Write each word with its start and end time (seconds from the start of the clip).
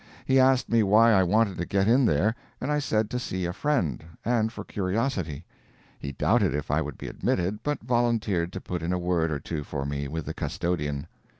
He 0.25 0.39
asked 0.39 0.67
me 0.67 0.81
why 0.81 1.11
I 1.11 1.21
wanted 1.21 1.59
to 1.59 1.65
get 1.67 1.87
in 1.87 2.05
there, 2.05 2.33
and 2.59 2.71
I 2.71 2.79
said 2.79 3.07
to 3.11 3.19
see 3.19 3.45
a 3.45 3.53
friend 3.53 4.03
and 4.25 4.51
for 4.51 4.63
curiosity. 4.63 5.45
He 5.99 6.11
doubted 6.13 6.55
if 6.55 6.71
I 6.71 6.81
would 6.81 6.97
be 6.97 7.07
admitted, 7.07 7.61
but 7.61 7.83
volunteered 7.83 8.51
to 8.53 8.59
put 8.61 8.81
in 8.81 8.93
a 8.93 8.97
word 8.97 9.29
or 9.31 9.39
two 9.39 9.63
for 9.63 9.85
me 9.85 10.07
with 10.07 10.25
the 10.25 10.33
custodian. 10.33 11.05